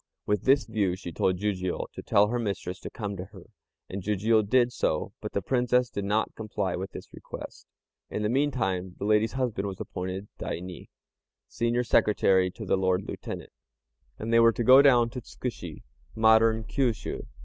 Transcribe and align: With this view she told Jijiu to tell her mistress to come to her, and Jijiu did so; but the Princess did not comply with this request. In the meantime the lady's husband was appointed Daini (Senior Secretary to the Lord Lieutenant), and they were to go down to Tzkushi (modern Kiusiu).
With 0.25 0.45
this 0.45 0.65
view 0.65 0.95
she 0.95 1.11
told 1.11 1.37
Jijiu 1.37 1.85
to 1.93 2.01
tell 2.01 2.29
her 2.29 2.39
mistress 2.39 2.79
to 2.79 2.89
come 2.89 3.15
to 3.17 3.25
her, 3.25 3.43
and 3.87 4.01
Jijiu 4.01 4.41
did 4.41 4.71
so; 4.73 5.13
but 5.21 5.33
the 5.33 5.43
Princess 5.43 5.91
did 5.91 6.05
not 6.05 6.33
comply 6.33 6.75
with 6.75 6.91
this 6.91 7.13
request. 7.13 7.67
In 8.09 8.23
the 8.23 8.27
meantime 8.27 8.95
the 8.97 9.05
lady's 9.05 9.33
husband 9.33 9.67
was 9.67 9.79
appointed 9.79 10.27
Daini 10.39 10.87
(Senior 11.47 11.83
Secretary 11.83 12.49
to 12.49 12.65
the 12.65 12.77
Lord 12.77 13.03
Lieutenant), 13.07 13.51
and 14.17 14.33
they 14.33 14.39
were 14.39 14.53
to 14.53 14.63
go 14.63 14.81
down 14.81 15.11
to 15.11 15.21
Tzkushi 15.21 15.83
(modern 16.15 16.63
Kiusiu). 16.63 17.27